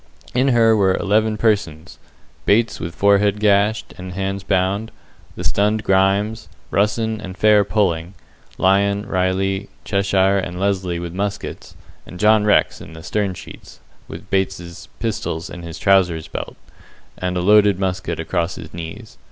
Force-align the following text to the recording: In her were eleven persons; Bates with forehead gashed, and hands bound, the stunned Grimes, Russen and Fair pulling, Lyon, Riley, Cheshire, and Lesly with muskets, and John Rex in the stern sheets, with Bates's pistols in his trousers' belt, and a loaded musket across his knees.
In 0.33 0.47
her 0.47 0.75
were 0.75 0.95
eleven 0.95 1.37
persons; 1.37 1.99
Bates 2.47 2.79
with 2.79 2.95
forehead 2.95 3.39
gashed, 3.39 3.93
and 3.99 4.13
hands 4.13 4.41
bound, 4.41 4.89
the 5.35 5.43
stunned 5.43 5.83
Grimes, 5.83 6.49
Russen 6.71 7.23
and 7.23 7.37
Fair 7.37 7.63
pulling, 7.63 8.15
Lyon, 8.57 9.05
Riley, 9.05 9.69
Cheshire, 9.85 10.39
and 10.39 10.57
Lesly 10.59 10.97
with 10.99 11.13
muskets, 11.13 11.75
and 12.07 12.19
John 12.19 12.45
Rex 12.45 12.81
in 12.81 12.93
the 12.93 13.03
stern 13.03 13.35
sheets, 13.35 13.79
with 14.07 14.27
Bates's 14.31 14.89
pistols 14.97 15.51
in 15.51 15.61
his 15.61 15.77
trousers' 15.77 16.27
belt, 16.27 16.55
and 17.15 17.37
a 17.37 17.41
loaded 17.41 17.77
musket 17.77 18.19
across 18.19 18.55
his 18.55 18.73
knees. 18.73 19.19